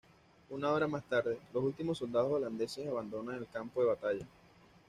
[0.49, 4.27] Una hora más tarde, los últimos soldados holandeses abandonaban el campo de batalla.